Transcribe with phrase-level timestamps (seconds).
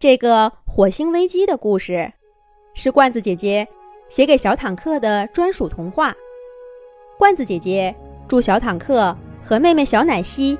[0.00, 2.12] 这个火星危机的故事，
[2.72, 3.66] 是罐子姐姐
[4.08, 6.14] 写给小坦克的专属童话。
[7.18, 7.92] 罐子姐姐
[8.28, 10.56] 祝小坦克和妹妹小奶昔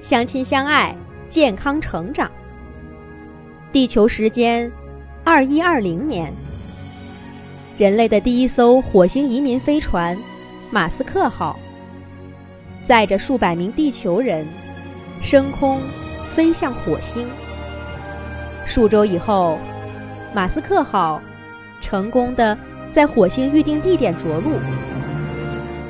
[0.00, 0.94] 相亲相爱，
[1.28, 2.30] 健康成长。
[3.72, 4.70] 地球时间：
[5.24, 6.32] 二一二零年，
[7.76, 10.16] 人类的第一艘火星移民飞船
[10.70, 11.58] “马斯克号”
[12.86, 14.46] 载着数百名地球人
[15.20, 15.80] 升空
[16.28, 17.28] 飞向火星。
[18.68, 19.58] 数周以后，
[20.34, 21.22] 马斯克号
[21.80, 22.56] 成功的
[22.92, 24.58] 在火星预定地点着陆。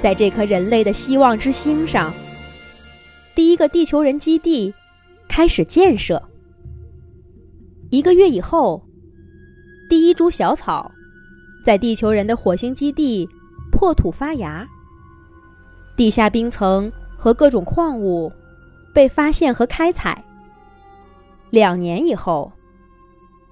[0.00, 2.14] 在这颗人类的希望之星上，
[3.34, 4.72] 第一个地球人基地
[5.28, 6.22] 开始建设。
[7.90, 8.80] 一个月以后，
[9.90, 10.88] 第一株小草
[11.64, 13.28] 在地球人的火星基地
[13.72, 14.64] 破土发芽，
[15.96, 18.32] 地下冰层和各种矿物
[18.94, 20.24] 被发现和开采。
[21.50, 22.52] 两年以后。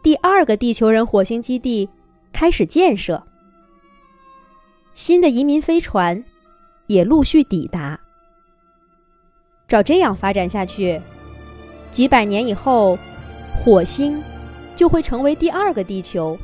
[0.06, 1.90] 第二个地球人火星基地
[2.32, 3.20] 开始建设，
[4.94, 6.24] 新的移民飞船
[6.86, 7.98] 也陆续抵达。
[9.66, 11.02] 照这样发展下去，
[11.90, 12.96] 几百年以后，
[13.56, 14.22] 火星
[14.76, 16.38] 就会成为第二个地球，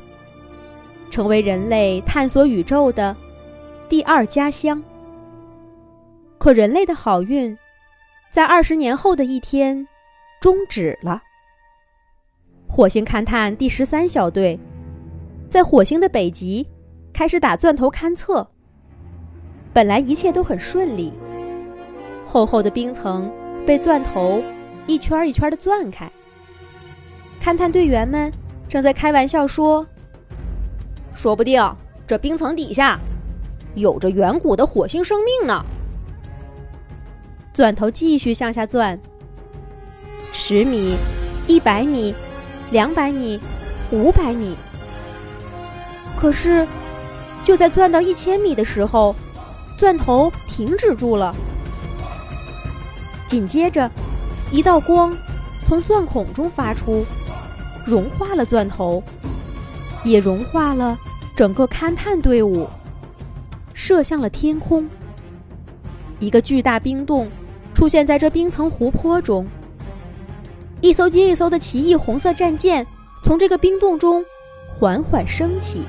[1.09, 3.15] 成为人类探索宇宙的
[3.89, 4.83] 第二家乡。
[6.37, 7.57] 可人类的好运，
[8.29, 9.87] 在二十年后的一天
[10.41, 11.23] 终止了。
[12.75, 14.59] 火星勘探第十三小队
[15.47, 16.67] 在火星的北极
[17.13, 18.49] 开始打钻头勘测。
[19.75, 21.13] 本来一切都很顺利，
[22.25, 23.31] 厚厚的冰层
[23.67, 24.43] 被钻头
[24.87, 26.11] 一圈一圈的钻开。
[27.43, 28.33] 勘探队员们
[28.71, 29.87] 正在开玩笑说
[31.15, 31.63] ：“说不定
[32.07, 32.99] 这冰层底下
[33.75, 35.63] 有着远古的火星生命呢。”
[37.53, 38.99] 钻头继续向下钻，
[40.33, 40.97] 十米，
[41.47, 42.15] 一百米。
[42.73, 43.39] 两百米，
[43.91, 44.57] 五百米。
[46.17, 46.67] 可是，
[47.45, 49.15] 就在钻到一千米的时候，
[49.77, 51.35] 钻头停止住了。
[53.27, 53.91] 紧接着，
[54.51, 55.15] 一道光
[55.67, 57.05] 从钻孔中发出，
[57.87, 59.03] 融化了钻头，
[60.03, 60.99] 也融化了
[61.37, 62.67] 整个勘探队伍，
[63.75, 64.89] 射向了天空。
[66.21, 67.29] 一个巨大冰洞
[67.75, 69.47] 出现在这冰层湖泊中。
[70.83, 72.85] 一艘接一艘的奇异红色战舰
[73.23, 74.23] 从这个冰洞中
[74.69, 75.83] 缓缓升起。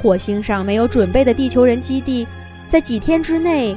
[0.00, 2.24] 火星上没有准备的地球人基地，
[2.68, 3.76] 在几天之内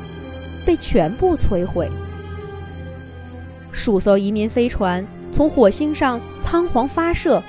[0.64, 1.90] 被全部摧毁。
[3.72, 7.42] 数艘移民飞船从火星上仓皇发射，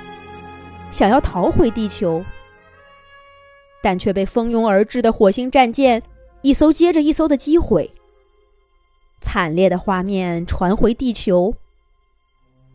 [0.91, 2.25] 想要逃回地球，
[3.83, 6.03] 但却被蜂拥而至的火星战舰
[6.41, 7.89] 一艘接着一艘的击毁。
[9.21, 11.55] 惨烈的画面传回地球。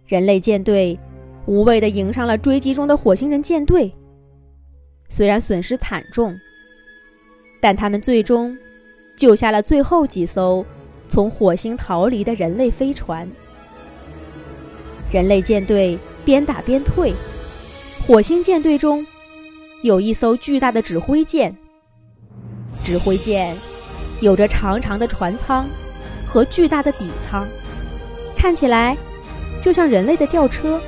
[0.10, 0.98] 人类舰队
[1.46, 3.94] 无畏地迎上了追击中的火星人舰队。
[5.08, 6.36] 虽然损失惨重，
[7.62, 8.58] 但他们最终
[9.16, 10.66] 救下了最后几艘
[11.10, 13.30] 从火星逃离的人类飞船。
[15.12, 15.96] 人类舰队
[16.26, 17.14] 边打边退，
[18.08, 19.06] 火星舰队中
[19.84, 21.56] 有一艘巨大的指挥舰。
[22.84, 23.56] 指挥舰
[24.22, 25.68] 有着长长的船舱
[26.26, 27.48] 和巨大的底舱，
[28.36, 28.98] 看起来。
[29.64, 30.80] 就像人类的吊车，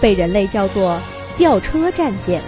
[0.00, 0.98] 被人类叫做
[1.36, 2.42] 吊车战舰。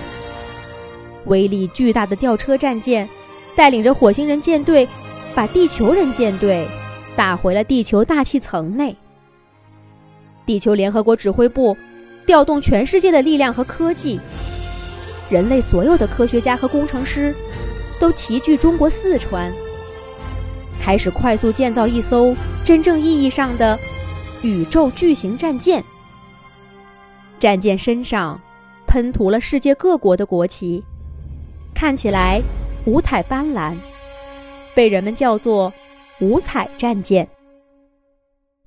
[1.26, 3.08] 威力巨大的吊车战舰，
[3.56, 4.86] 带领着火星人舰队，
[5.34, 6.66] 把地球人舰队
[7.16, 8.94] 打回了地球大气层内。
[10.44, 11.74] 地球联合国指挥部
[12.26, 14.20] 调动全世界的力量和科技，
[15.30, 17.34] 人类所有的科学家和工程师
[17.98, 19.50] 都齐聚中国四川，
[20.82, 23.78] 开始快速建造一艘真正意义上的。
[24.44, 25.82] 宇宙巨型战舰，
[27.40, 28.38] 战舰身上
[28.86, 30.84] 喷涂了世界各国的国旗，
[31.74, 32.42] 看起来
[32.84, 33.74] 五彩斑斓，
[34.74, 35.72] 被人们叫做
[36.20, 37.26] “五彩战舰”。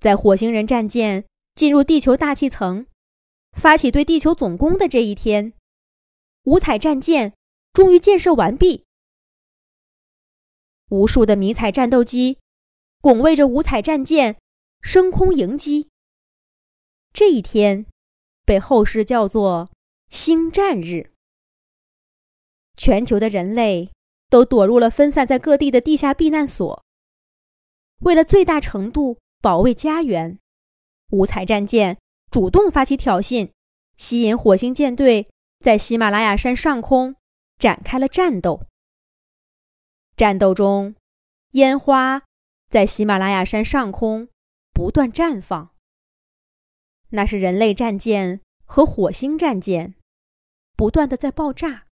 [0.02, 1.24] 在火星人战舰
[1.54, 2.88] 进入地球大气层，
[3.56, 5.54] 发起对地球总攻的这一天，
[6.46, 7.34] 五彩战舰
[7.72, 8.84] 终于建设完毕。
[10.90, 12.40] 无数的迷彩战斗机
[13.00, 14.38] 拱卫着五彩战舰。
[14.82, 15.90] 升空迎击。
[17.14, 17.86] 这一天，
[18.46, 19.72] 被后世叫做
[20.10, 21.12] “星战日”。
[22.78, 23.92] 全球的人类
[24.30, 26.86] 都躲入了分散在各地的地下避难所。
[28.02, 30.38] 为了最大程度保卫家园，
[31.10, 31.98] 五彩战舰
[32.30, 33.52] 主动发起挑衅，
[33.98, 35.28] 吸引火星舰队
[35.60, 37.16] 在喜马拉雅山上空
[37.58, 38.62] 展开了战斗。
[40.16, 40.96] 战斗中，
[41.52, 42.22] 烟花
[42.70, 44.30] 在喜马拉雅山上空。
[44.78, 45.74] 不断绽放，
[47.10, 49.96] 那是人类战舰和火星战舰
[50.76, 51.88] 不断的在爆炸。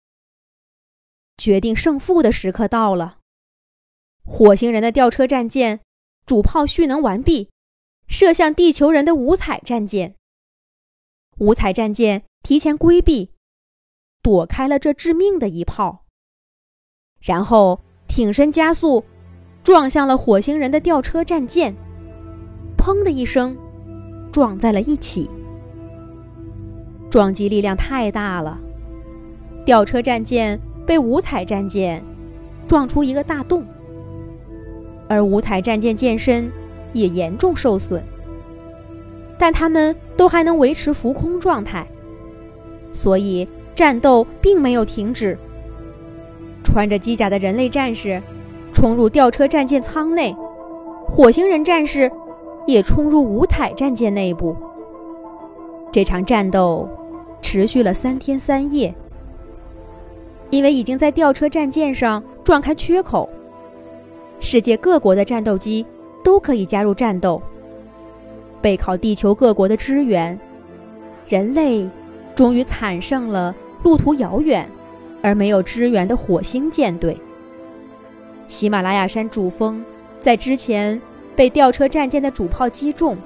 [1.35, 3.17] 决定胜负的时刻到了。
[4.23, 5.79] 火星人的吊车战舰
[6.27, 7.49] 主炮蓄能完毕，
[8.07, 10.13] 射向地球人的五彩战舰。
[11.39, 13.31] 五彩战舰提前规避，
[14.21, 16.05] 躲开了这致命的一炮，
[17.19, 19.03] 然后挺身加速，
[19.63, 21.75] 撞向了火星人的吊车战舰。
[22.85, 23.57] 砰的一声，
[24.31, 25.27] 撞在了一起。
[27.09, 28.59] 撞击力量太大了，
[29.65, 30.59] 吊车战舰。
[30.85, 31.99] 被五彩战舰
[32.67, 33.65] 撞出一个大洞，
[35.09, 36.51] 而五彩战舰舰身
[36.93, 38.03] 也严重受损，
[39.39, 41.87] 但他们都还能维持浮空状态，
[42.91, 45.35] 所以战斗并没有停止。
[46.63, 48.21] 穿着机甲的人类战士
[48.71, 50.35] 冲入吊车战舰舱内，
[51.07, 52.11] 火星人战士
[52.65, 54.55] 也冲入五彩战舰内部。
[55.91, 56.87] 这场战斗
[57.41, 58.93] 持续了三天三夜。
[60.51, 63.27] 因为已经在吊车战舰上撞开缺口，
[64.39, 65.85] 世界各国的战斗机
[66.23, 67.41] 都可以加入战斗。
[68.61, 70.39] 背靠地球各国的支援，
[71.27, 71.89] 人类
[72.35, 73.53] 终于惨胜了
[73.83, 74.69] 路途遥远
[75.21, 77.17] 而没有支援的火星舰队。
[78.47, 79.83] 喜马拉雅山主峰
[80.21, 81.01] 在之前
[81.35, 83.17] 被吊车战舰的主炮击中，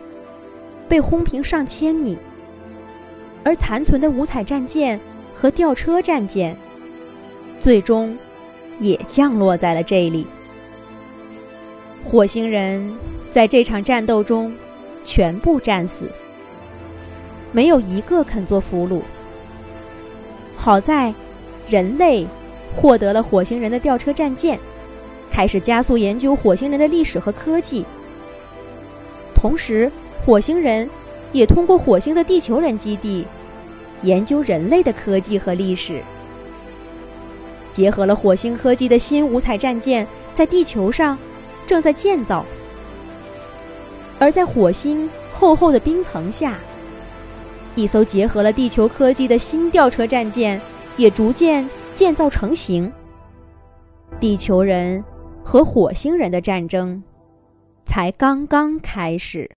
[0.88, 2.18] 被轰平上千米，
[3.44, 5.00] 而残存的五彩战舰
[5.34, 6.58] 和吊车战舰。
[7.60, 8.18] 最终，
[8.80, 10.26] 也降落在了这里。
[12.04, 12.98] 火星人
[13.30, 14.52] 在这场战斗中
[15.06, 16.10] 全部战死，
[17.52, 19.02] 没有一个肯做俘虏。
[20.56, 21.14] 好在，
[21.68, 22.26] 人类
[22.74, 24.58] 获得了火星人的吊车战舰，
[25.30, 27.86] 开始加速研究火星人的历史和科技。
[29.40, 29.90] 同时，
[30.20, 30.90] 火星人
[31.32, 33.26] 也通过火星的地球人基地，
[34.02, 36.02] 研究人类的科技和历史。
[37.72, 41.18] 结合了火星科技的新五彩战舰在地球上
[41.66, 42.46] 正在建造，
[44.20, 46.60] 而在火星厚厚的冰层下，
[47.76, 50.60] 一艘结合了地球科技的新吊车战舰
[50.98, 51.66] 也逐渐
[51.96, 52.92] 建造成型。
[54.20, 55.02] 地球人
[55.46, 57.02] 和火星人的战争
[57.90, 59.48] 才刚刚开始。